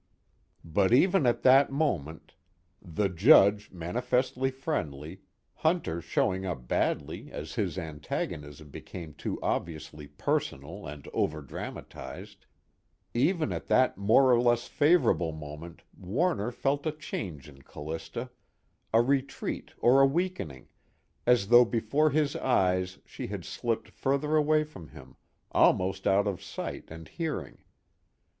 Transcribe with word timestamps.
But 0.65 0.91
even 0.93 1.27
at 1.27 1.43
that 1.43 1.71
moment 1.71 2.33
the 2.81 3.07
Judge 3.07 3.69
manifestly 3.71 4.49
friendly, 4.49 5.21
Hunter 5.57 6.01
showing 6.01 6.43
up 6.43 6.67
badly 6.67 7.31
as 7.31 7.53
his 7.53 7.77
antagonism 7.77 8.71
became 8.71 9.13
too 9.13 9.37
obviously 9.43 10.07
personal 10.07 10.87
and 10.87 11.03
overdramatized 11.13 12.47
even 13.13 13.51
at 13.51 13.67
that 13.67 13.95
more 13.95 14.31
or 14.31 14.41
less 14.41 14.67
favorable 14.67 15.33
moment 15.33 15.83
Warner 15.95 16.49
felt 16.49 16.87
a 16.87 16.91
change 16.91 17.47
in 17.47 17.61
Callista, 17.61 18.31
a 18.91 19.03
retreat 19.03 19.73
or 19.77 20.01
a 20.01 20.07
weakening, 20.07 20.67
as 21.27 21.49
though 21.49 21.63
before 21.63 22.09
his 22.09 22.35
eyes 22.37 22.97
she 23.05 23.27
had 23.27 23.45
slipped 23.45 23.87
further 23.89 24.35
away 24.35 24.63
from 24.63 24.87
him, 24.87 25.15
almost 25.51 26.07
out 26.07 26.25
of 26.25 26.41
sight 26.41 26.85
and 26.89 27.07
hearing. 27.07 27.59